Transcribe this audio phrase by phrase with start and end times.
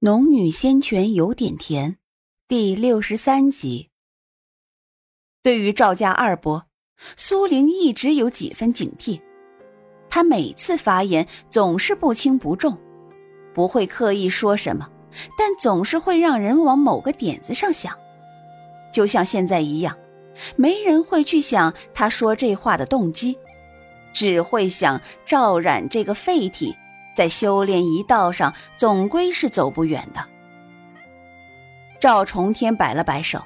[0.00, 1.96] 农女仙泉有点甜，
[2.46, 3.88] 第六十三集。
[5.42, 6.66] 对于赵家二伯，
[7.16, 9.18] 苏玲一直有几分警惕。
[10.10, 12.76] 他每次发言总是不轻不重，
[13.54, 14.86] 不会刻意说什么，
[15.36, 17.96] 但总是会让人往某个点子上想。
[18.92, 19.96] 就像现在一样，
[20.56, 23.38] 没人会去想他说这话的动机，
[24.12, 26.76] 只会想赵冉这个废体。
[27.16, 30.22] 在修炼一道上，总归是走不远的。
[31.98, 33.42] 赵重天摆了摆手，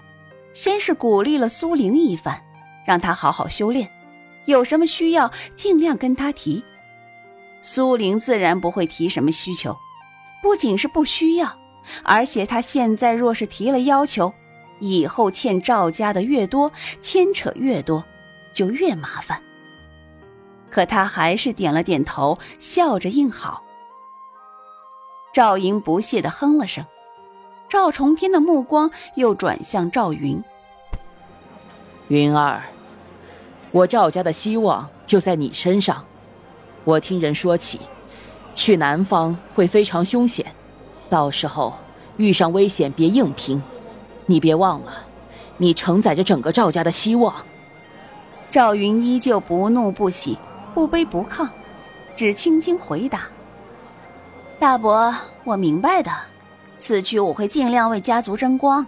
[0.53, 2.43] 先是鼓励了苏玲一番，
[2.85, 3.89] 让她好好修炼，
[4.47, 6.65] 有什么需要尽量跟他提。
[7.63, 9.77] 苏玲自然不会提什么需求，
[10.43, 11.57] 不仅是不需要，
[12.03, 14.35] 而且她现在若是提了要求，
[14.81, 18.05] 以后欠赵家的越多，牵扯越多，
[18.53, 19.41] 就越麻烦。
[20.71, 23.63] 可他还是点了点头，笑着应好。
[25.33, 26.85] 赵莹不屑的哼了声，
[27.69, 30.43] 赵重天的目光又转向赵云。
[32.09, 32.65] 云儿，
[33.71, 36.05] 我赵家的希望就在你身上。
[36.83, 37.79] 我听人说起，
[38.55, 40.45] 去南方会非常凶险，
[41.09, 41.75] 到时候
[42.17, 43.63] 遇上危险别硬拼，
[44.27, 45.07] 你别忘了，
[45.59, 47.35] 你承载着整个赵家的希望。
[48.51, 50.37] 赵云依旧不怒不喜。
[50.81, 51.47] 不卑不亢，
[52.17, 53.25] 只轻轻回答
[54.59, 55.15] ：“大伯，
[55.45, 56.11] 我明白的，
[56.79, 58.87] 此去我会尽量为家族争光。”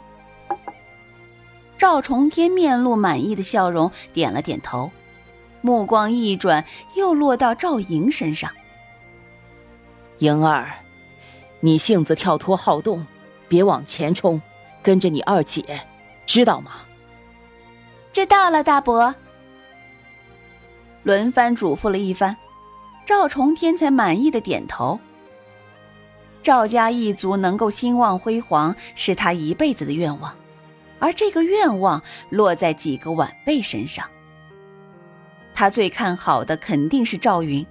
[1.77, 4.91] 赵重天面露满意的笑容，点了点头，
[5.61, 6.65] 目光一转，
[6.97, 8.51] 又落到赵莹身上
[10.17, 10.71] ：“莹儿，
[11.61, 13.07] 你性子跳脱好动，
[13.49, 14.41] 别往前冲，
[14.83, 15.87] 跟着你二姐，
[16.25, 16.71] 知道吗
[18.15, 19.15] ？”“知道了，大伯。”
[21.03, 22.37] 轮番嘱咐了一番，
[23.05, 24.99] 赵重天才满意的点头。
[26.43, 30.35] 赵家一族能够兴旺辉煌，是他一辈子的愿望，
[30.99, 34.09] 而这个愿望落在几个晚辈身上。
[35.55, 37.67] 他最看好的肯定是赵云，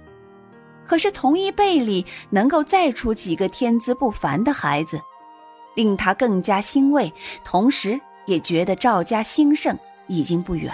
[0.86, 5.00] 可是同一辈里能够再出几个天资不凡的孩子，
[5.74, 10.72] 令他更加欣慰，同时也觉得赵家兴盛已经不远。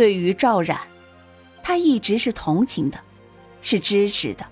[0.00, 0.80] 对于赵冉，
[1.62, 2.98] 他一直是同情的，
[3.60, 4.46] 是支持的。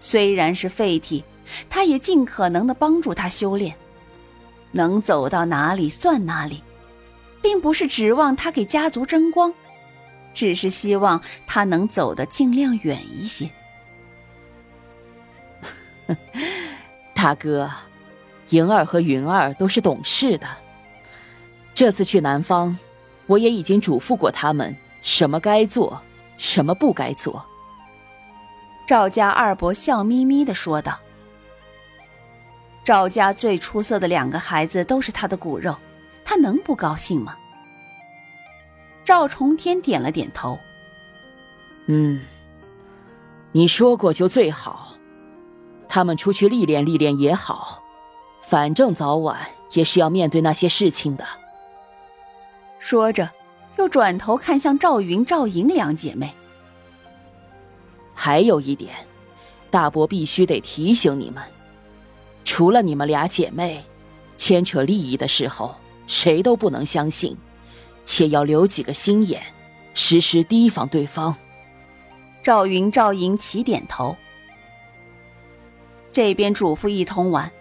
[0.00, 1.22] 虽然是废体，
[1.68, 3.76] 他也尽可能的帮助他修炼，
[4.72, 6.64] 能走到哪里算哪里，
[7.42, 9.52] 并不是指望他给家族争光，
[10.32, 13.50] 只是希望他能走得尽量远一些。
[17.12, 17.70] 大哥，
[18.48, 20.48] 莹儿和云儿都是懂事的，
[21.74, 22.78] 这次去南方。
[23.30, 26.02] 我也已经嘱咐过他们，什么该做，
[26.36, 27.46] 什么不该做。
[28.88, 30.98] 赵家二伯笑眯眯的说道
[32.82, 35.76] ：“赵家最出色的两个孩子都是他的骨肉，
[36.24, 37.36] 他能不高兴吗？”
[39.04, 40.58] 赵重天点了点头
[41.86, 42.20] ：“嗯，
[43.52, 44.94] 你说过就最好。
[45.88, 47.80] 他们出去历练历练也好，
[48.42, 49.38] 反正早晚
[49.70, 51.24] 也是要面对那些事情的。”
[52.80, 53.30] 说着，
[53.76, 56.34] 又转头看向赵云、赵莹两姐妹。
[58.14, 58.94] 还有一点，
[59.70, 61.42] 大伯必须得提醒你们：
[62.44, 63.84] 除了你们俩姐妹，
[64.36, 65.76] 牵扯利益的时候，
[66.06, 67.36] 谁都不能相信，
[68.04, 69.42] 且要留几个心眼，
[69.94, 71.36] 时时提防对方。
[72.42, 74.16] 赵云、赵莹齐点头。
[76.12, 77.52] 这边嘱咐一通完，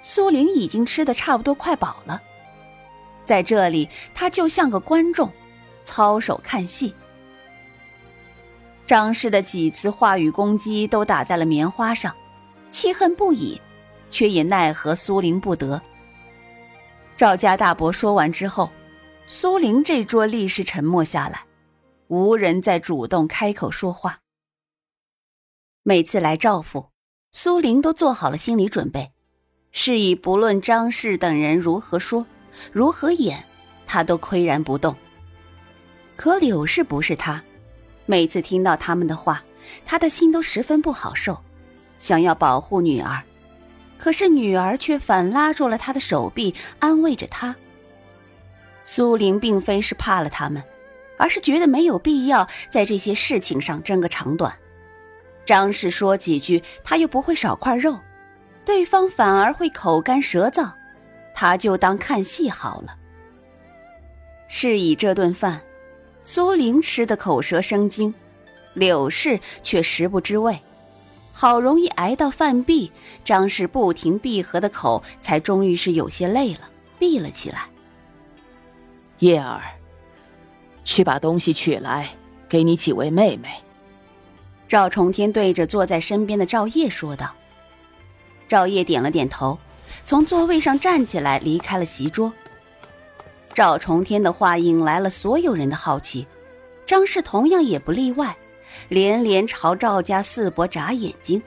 [0.00, 2.22] 苏玲已经吃的差不多快饱了。
[3.32, 5.32] 在这里，他就像个观众，
[5.84, 6.94] 操手看戏。
[8.86, 12.14] 张氏的几次话语攻击都打在了棉花上，
[12.68, 13.58] 气恨不已，
[14.10, 15.80] 却也奈何苏玲不得。
[17.16, 18.70] 赵家大伯说完之后，
[19.26, 21.46] 苏玲这桌立时沉默下来，
[22.08, 24.18] 无人再主动开口说话。
[25.82, 26.90] 每次来赵府，
[27.32, 29.12] 苏玲都做好了心理准备，
[29.70, 32.26] 是以不论张氏等人如何说。
[32.72, 33.44] 如何演，
[33.86, 34.96] 他都岿然不动。
[36.16, 37.42] 可柳氏不是他，
[38.06, 39.42] 每次听到他们的话，
[39.84, 41.42] 他的心都十分不好受，
[41.98, 43.22] 想要保护女儿，
[43.98, 47.56] 可是女儿却反拉住了他的手臂，安慰着他。
[48.84, 50.62] 苏玲并非是怕了他们，
[51.16, 54.52] 而是觉得没有必要在这些事情上争个长短。
[55.44, 57.98] 张氏说几句，他又不会少块肉，
[58.64, 60.72] 对方反而会口干舌燥。
[61.34, 62.96] 他就当看戏好了。
[64.48, 65.60] 是以这顿饭，
[66.22, 68.14] 苏玲吃的口舌生津，
[68.74, 70.58] 柳氏却食不知味。
[71.32, 72.92] 好容易挨到饭毕，
[73.24, 76.68] 张氏不停闭合的口才终于是有些累了，
[76.98, 77.66] 闭了起来。
[79.20, 79.62] 叶儿，
[80.84, 82.10] 去把东西取来，
[82.48, 83.48] 给你几位妹妹。
[84.68, 87.34] 赵重天对着坐在身边的赵烨说道。
[88.46, 89.58] 赵烨点了点头，
[90.04, 92.32] 从座位上站起来，离开了席桌。
[93.54, 96.26] 赵重天的话引来了所有人的好奇，
[96.86, 98.36] 张氏同样也不例外，
[98.88, 101.42] 连连朝赵家四伯眨眼睛。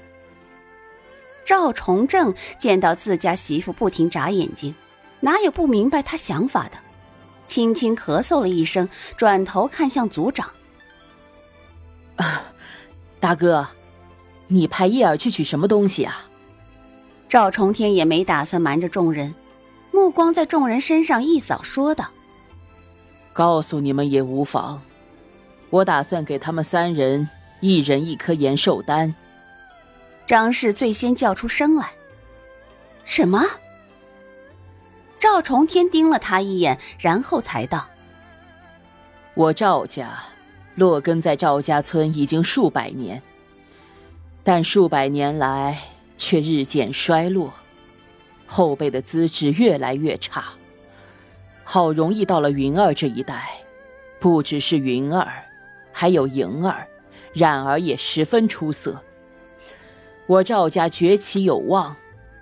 [1.43, 4.73] 赵重正见到自家媳妇不停眨眼睛，
[5.19, 6.77] 哪有不明白他想法的？
[7.45, 10.49] 轻轻咳嗽了一声，转头看向族长
[12.17, 12.41] ：“啊，
[13.19, 13.67] 大哥，
[14.47, 16.24] 你派叶儿去取什么东西啊？”
[17.27, 19.33] 赵重天也没打算瞒着众人。
[19.91, 22.09] 目光在众人身上一扫，说道
[23.31, 24.81] ：“告诉你们也无妨，
[25.69, 27.29] 我打算给他们三人
[27.61, 29.15] 一人一颗延寿丹。”
[30.27, 31.91] 张氏最先叫出声来
[33.05, 33.41] ：“什么？”
[35.17, 37.87] 赵重天盯了他一眼，然后才道
[39.33, 40.19] ：“我赵家
[40.75, 43.21] 落根在赵家村已经数百年，
[44.43, 45.79] 但数百年来
[46.17, 47.53] 却日渐衰落。”
[48.47, 50.45] 后辈的资质越来越差，
[51.63, 53.49] 好容易到了云儿这一代，
[54.19, 55.43] 不只是云儿，
[55.91, 56.87] 还有莹儿、
[57.33, 59.01] 冉儿也十分出色。
[60.27, 61.95] 我赵家崛起有望，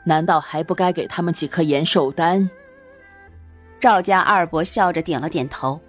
[0.03, 2.49] 难道还不该给他们几颗延寿丹？
[3.79, 5.79] 赵家二伯笑着点了点头，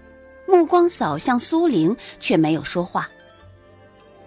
[0.47, 3.09] 目光扫向苏玲，却没有说话。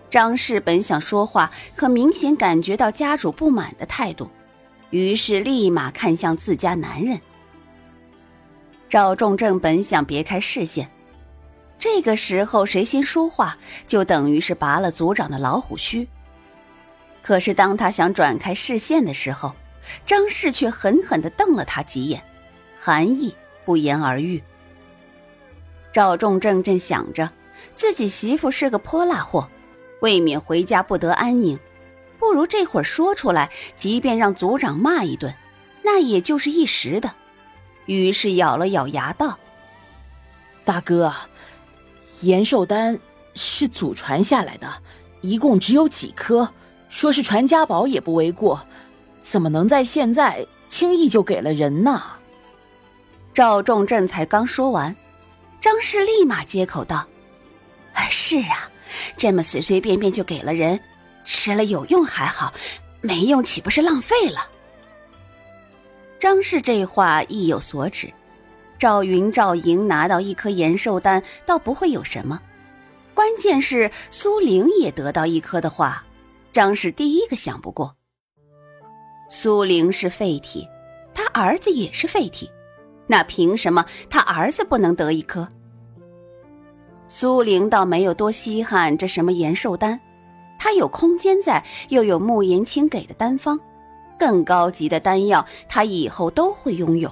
[0.09, 4.29] 张氏本想说话，可明显感觉到家主不满的态度。
[4.89, 7.19] 于是立马看向自家男人。
[8.87, 10.89] 赵仲正本想别开视线，
[11.77, 16.07] 这个时候谁先说话，就等于是拔了族长的老虎须。
[17.21, 19.53] 可是当他想转开视线的时候，
[20.05, 22.23] 张氏却狠狠地瞪了他几眼，
[22.79, 24.41] 含义不言而喻。
[25.91, 27.29] 赵仲正正想着
[27.75, 29.49] 自己媳妇是个泼辣货，
[30.01, 31.59] 未免回家不得安宁。
[32.19, 35.33] 不如这会儿说出来，即便让族长骂一顿，
[35.83, 37.13] 那也就是一时的。
[37.85, 39.37] 于是咬了咬牙道
[40.65, 41.13] ：“大哥，
[42.21, 42.99] 延寿丹
[43.35, 44.67] 是祖传下来的，
[45.21, 46.51] 一共只有几颗，
[46.89, 48.65] 说是传家宝也不为过，
[49.21, 52.03] 怎么能在现在轻易就给了人呢？”
[53.33, 54.95] 赵仲正才刚说完，
[55.61, 57.07] 张氏立马接口道
[58.09, 58.69] ：“是啊，
[59.17, 60.79] 这么随随便便就给了人。”
[61.29, 62.53] 吃了有用还好，
[63.01, 64.47] 没用岂不是浪费了？
[66.19, 68.09] 张氏这话意有所指。
[68.79, 72.41] 赵云、赵莹拿到一颗延寿丹，倒不会有什么。
[73.13, 76.01] 关键是苏玲也得到一颗的话，
[76.53, 77.93] 张氏第一个想不过。
[79.29, 80.65] 苏玲是废体，
[81.13, 82.49] 他儿子也是废体，
[83.05, 85.45] 那凭什么他儿子不能得一颗？
[87.07, 89.99] 苏玲倒没有多稀罕这什么延寿丹。
[90.59, 93.59] 她有空间在，又有穆言清给的丹方，
[94.17, 97.11] 更高级的丹药，他以后都会拥有。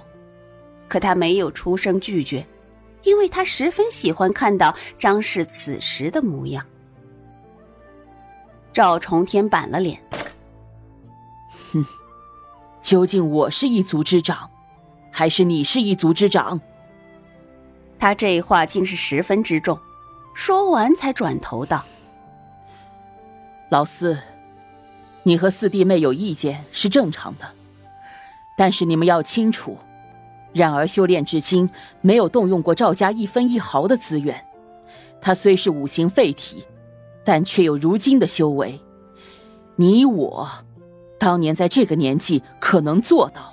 [0.87, 2.45] 可他没有出声拒绝，
[3.03, 6.65] 因为他十分喜欢看到张氏此时的模样。
[8.73, 9.99] 赵重天板了脸，
[11.71, 11.85] 哼，
[12.83, 14.49] 究竟我是一族之长，
[15.11, 16.59] 还是你是一族之长？
[17.99, 19.79] 他这话竟是十分之重，
[20.33, 21.83] 说完才转头道。
[23.69, 24.17] 老四，
[25.23, 27.45] 你和四弟妹有意见是正常的，
[28.57, 29.77] 但是你们要清楚，
[30.53, 31.69] 冉儿修炼至今
[32.01, 34.45] 没有动用过赵家一分一毫的资源。
[35.19, 36.63] 他虽是五行废体，
[37.23, 38.79] 但却有如今的修为。
[39.77, 40.47] 你我，
[41.17, 43.51] 当年在这个年纪可能做到。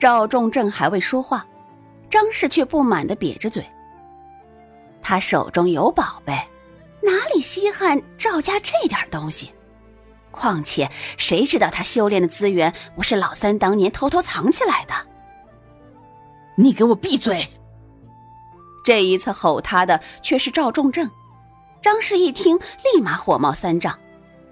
[0.00, 1.46] 赵仲正还未说话，
[2.12, 3.66] 张氏却不满的瘪着嘴。
[5.00, 6.38] 他手中有宝贝。
[7.00, 9.50] 哪里稀罕赵家这点东西？
[10.30, 14.94] 况且谁知道他修炼的资源不是老三当年偷偷藏起来的？
[16.54, 17.48] 你给我闭嘴！
[18.84, 21.10] 这一次吼他的却是赵仲正。
[21.80, 22.56] 张氏一听，
[22.94, 23.98] 立马火冒三丈，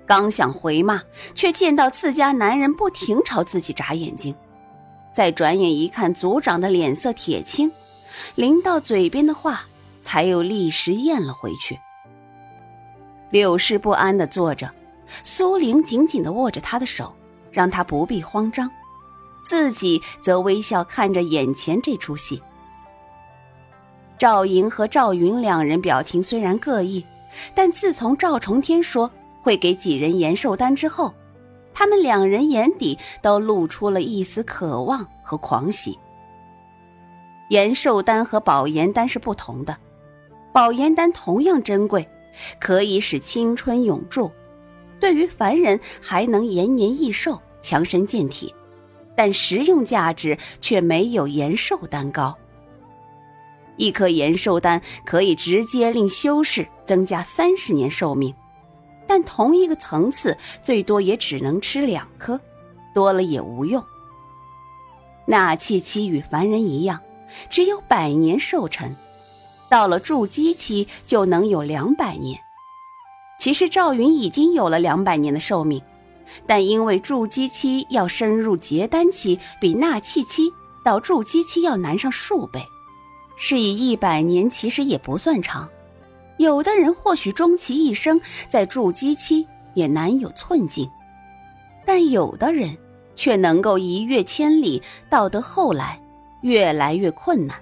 [0.04, 1.00] 刚想回骂，
[1.36, 4.34] 却见到自家男人不停朝自己眨眼睛，
[5.12, 7.70] 再转眼一看族长的脸色铁青，
[8.34, 9.62] 临到嘴边的话
[10.00, 11.78] 才又立时咽了回去。
[13.30, 14.70] 柳氏不安的坐着，
[15.24, 17.14] 苏玲紧紧的握着他的手，
[17.50, 18.70] 让他不必慌张，
[19.44, 22.40] 自己则微笑看着眼前这出戏。
[24.18, 27.04] 赵莹和赵云两人表情虽然各异，
[27.54, 31.14] 但自从赵重天说会给几人延寿丹之后，
[31.72, 35.98] 他们两人眼底都露出了一丝渴望和狂喜。
[37.48, 39.76] 延寿丹和保颜丹是不同的，
[40.52, 42.06] 保颜丹同样珍贵，
[42.60, 44.30] 可以使青春永驻，
[45.00, 48.54] 对于凡人还能延年益寿、强身健体，
[49.16, 52.36] 但实用价值却没有延寿丹高。
[53.76, 58.32] 一颗延寿丹可以直接令修士增加三十年寿命，
[59.10, 62.40] 但同一个层次最多也只能吃两颗，
[62.94, 63.84] 多了也无用。
[65.26, 67.00] 纳气期与凡人一样。
[67.50, 68.94] 只有百年寿辰，
[69.68, 72.38] 到了筑基期就能有两百年。
[73.40, 75.82] 其实赵云已经有了两百年的寿命，
[76.46, 80.52] 但因为筑基期要深入结丹期，比纳气期
[80.84, 82.64] 到筑基期要难上数倍，
[83.36, 85.68] 是以一百年其实也不算长。
[86.40, 88.18] 有的人或许终其一生
[88.48, 90.88] 在筑基期也难有寸进，
[91.84, 92.74] 但有的人
[93.14, 96.00] 却能够一跃千里，到得后来。
[96.40, 97.60] 越来越困难，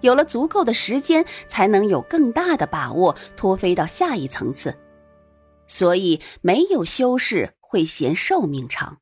[0.00, 4.74] 有了足够的时间，才能有更大的把握脱飞到下一层次。
[5.66, 8.96] 所以，没有修士会嫌寿命长。